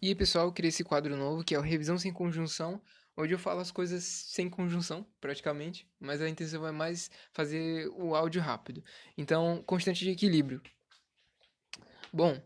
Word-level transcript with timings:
E 0.00 0.06
aí, 0.06 0.14
pessoal, 0.14 0.46
eu 0.46 0.52
criei 0.52 0.68
esse 0.68 0.84
quadro 0.84 1.16
novo 1.16 1.42
que 1.42 1.56
é 1.56 1.58
o 1.58 1.62
Revisão 1.62 1.98
Sem 1.98 2.12
Conjunção. 2.12 2.80
Hoje 3.16 3.34
eu 3.34 3.38
falo 3.38 3.58
as 3.58 3.72
coisas 3.72 4.04
sem 4.04 4.48
conjunção, 4.48 5.04
praticamente, 5.20 5.88
mas 5.98 6.22
a 6.22 6.28
intenção 6.28 6.64
é 6.64 6.70
mais 6.70 7.10
fazer 7.32 7.88
o 7.96 8.14
áudio 8.14 8.40
rápido. 8.40 8.84
Então, 9.16 9.60
constante 9.66 10.04
de 10.04 10.10
equilíbrio. 10.10 10.62
Bom, 12.12 12.40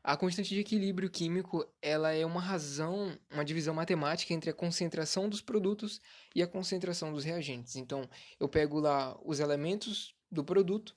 a 0.00 0.16
constante 0.16 0.50
de 0.50 0.60
equilíbrio 0.60 1.10
químico, 1.10 1.66
ela 1.82 2.12
é 2.12 2.24
uma 2.24 2.40
razão, 2.40 3.18
uma 3.32 3.44
divisão 3.44 3.74
matemática 3.74 4.32
entre 4.32 4.50
a 4.50 4.54
concentração 4.54 5.28
dos 5.28 5.40
produtos 5.40 6.00
e 6.36 6.40
a 6.40 6.46
concentração 6.46 7.12
dos 7.12 7.24
reagentes. 7.24 7.74
Então, 7.74 8.08
eu 8.38 8.48
pego 8.48 8.78
lá 8.78 9.18
os 9.24 9.40
elementos 9.40 10.14
do 10.30 10.44
produto, 10.44 10.94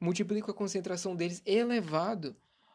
multiplico 0.00 0.50
a 0.50 0.54
concentração 0.54 1.14
deles 1.14 1.42
elevado 1.44 2.34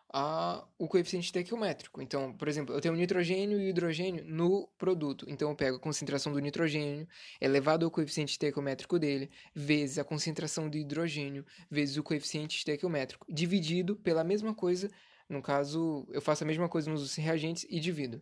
a, 0.10 0.64
o 0.78 0.88
coeficiente 0.88 1.26
estequiométrico. 1.26 2.02
Então, 2.02 2.34
por 2.34 2.48
exemplo, 2.48 2.74
eu 2.74 2.82
tenho 2.82 2.96
nitrogênio 2.96 3.60
e 3.60 3.70
hidrogênio 3.70 4.24
no 4.26 4.68
produto. 4.78 5.26
Então, 5.28 5.50
eu 5.50 5.56
pego 5.56 5.78
a 5.78 5.80
concentração 5.80 6.32
do 6.32 6.40
nitrogênio 6.40 7.08
elevado 7.42 7.86
ao 7.86 7.92
coeficiente 7.92 8.32
estequiométrico 8.32 8.98
dele, 8.98 9.30
vezes 9.54 9.98
a 9.98 10.04
concentração 10.04 10.70
do 10.70 10.78
hidrogênio, 10.78 11.46
vezes 11.70 11.98
o 11.98 12.04
coeficiente 12.04 12.58
estequiométrico, 12.58 13.26
dividido 13.30 13.96
pela 13.96 14.24
mesma 14.24 14.54
coisa. 14.54 14.90
No 15.30 15.42
caso, 15.42 16.08
eu 16.12 16.22
faço 16.22 16.44
a 16.44 16.48
mesma 16.48 16.70
coisa 16.70 16.90
nos 16.90 17.16
reagentes 17.16 17.66
e 17.70 17.80
divido. 17.80 18.22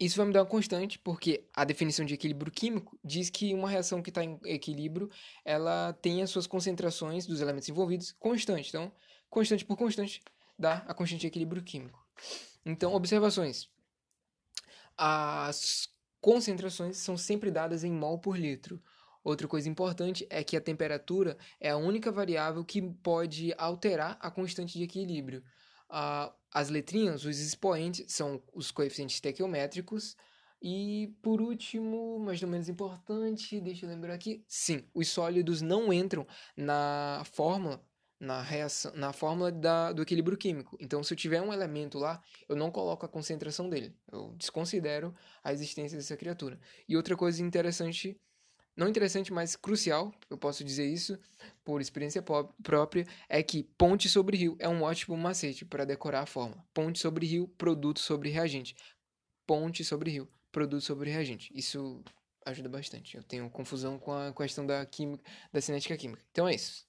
Isso 0.00 0.16
vai 0.16 0.26
me 0.26 0.32
dar 0.32 0.40
uma 0.40 0.46
constante, 0.46 0.98
porque 0.98 1.44
a 1.54 1.64
definição 1.64 2.04
de 2.04 2.14
equilíbrio 2.14 2.50
químico 2.50 2.98
diz 3.04 3.30
que 3.30 3.54
uma 3.54 3.70
reação 3.70 4.02
que 4.02 4.10
está 4.10 4.24
em 4.24 4.40
equilíbrio, 4.44 5.08
ela 5.44 5.92
tem 5.92 6.20
as 6.20 6.30
suas 6.30 6.48
concentrações 6.48 7.26
dos 7.26 7.40
elementos 7.40 7.68
envolvidos 7.68 8.10
constante. 8.18 8.70
Então, 8.70 8.90
constante 9.30 9.64
por 9.64 9.76
constante, 9.76 10.20
dá 10.58 10.84
a 10.86 10.94
constante 10.94 11.22
de 11.22 11.26
equilíbrio 11.26 11.62
químico. 11.62 12.04
Então, 12.64 12.94
observações. 12.94 13.68
As 14.96 15.88
concentrações 16.20 16.96
são 16.96 17.16
sempre 17.16 17.50
dadas 17.50 17.84
em 17.84 17.92
mol 17.92 18.18
por 18.18 18.38
litro. 18.38 18.82
Outra 19.22 19.48
coisa 19.48 19.68
importante 19.68 20.26
é 20.30 20.44
que 20.44 20.56
a 20.56 20.60
temperatura 20.60 21.36
é 21.60 21.70
a 21.70 21.76
única 21.76 22.12
variável 22.12 22.64
que 22.64 22.80
pode 22.80 23.54
alterar 23.56 24.18
a 24.20 24.30
constante 24.30 24.78
de 24.78 24.84
equilíbrio. 24.84 25.42
as 25.88 26.70
letrinhas, 26.70 27.24
os 27.24 27.38
expoentes, 27.38 28.12
são 28.12 28.42
os 28.52 28.70
coeficientes 28.70 29.16
estequiométricos. 29.16 30.16
E 30.62 31.14
por 31.22 31.42
último, 31.42 32.18
mas 32.20 32.40
não 32.40 32.48
menos 32.48 32.68
importante, 32.68 33.60
deixa 33.60 33.84
eu 33.84 33.90
lembrar 33.90 34.14
aqui, 34.14 34.42
sim, 34.48 34.88
os 34.94 35.08
sólidos 35.08 35.60
não 35.60 35.92
entram 35.92 36.26
na 36.56 37.22
fórmula 37.32 37.84
na 38.24 38.40
reação, 38.40 38.92
na 38.94 39.12
fórmula 39.12 39.52
da, 39.52 39.92
do 39.92 40.02
equilíbrio 40.02 40.36
químico. 40.36 40.76
Então, 40.80 41.02
se 41.02 41.12
eu 41.12 41.16
tiver 41.16 41.40
um 41.40 41.52
elemento 41.52 41.98
lá, 41.98 42.20
eu 42.48 42.56
não 42.56 42.70
coloco 42.70 43.04
a 43.04 43.08
concentração 43.08 43.68
dele. 43.68 43.94
Eu 44.10 44.34
desconsidero 44.36 45.14
a 45.42 45.52
existência 45.52 45.96
dessa 45.96 46.16
criatura. 46.16 46.58
E 46.88 46.96
outra 46.96 47.16
coisa 47.16 47.42
interessante, 47.42 48.18
não 48.76 48.88
interessante, 48.88 49.32
mas 49.32 49.54
crucial, 49.54 50.12
eu 50.28 50.38
posso 50.38 50.64
dizer 50.64 50.86
isso 50.86 51.18
por 51.64 51.80
experiência 51.80 52.22
própria, 52.62 53.06
é 53.28 53.42
que 53.42 53.62
ponte 53.62 54.08
sobre 54.08 54.36
rio 54.36 54.56
é 54.58 54.68
um 54.68 54.82
ótimo 54.82 55.16
macete 55.16 55.64
para 55.64 55.84
decorar 55.84 56.22
a 56.22 56.26
fórmula. 56.26 56.64
Ponte 56.72 56.98
sobre 56.98 57.26
rio, 57.26 57.46
produto 57.58 58.00
sobre 58.00 58.30
reagente. 58.30 58.74
Ponte 59.46 59.84
sobre 59.84 60.10
rio, 60.10 60.28
produto 60.50 60.82
sobre 60.82 61.10
reagente. 61.10 61.52
Isso 61.54 62.02
ajuda 62.46 62.68
bastante. 62.68 63.16
Eu 63.16 63.22
tenho 63.22 63.48
confusão 63.50 63.98
com 63.98 64.12
a 64.12 64.32
questão 64.32 64.66
da 64.66 64.84
química, 64.86 65.22
da 65.52 65.60
cinética 65.60 65.96
química. 65.96 66.22
Então 66.30 66.48
é 66.48 66.54
isso. 66.54 66.86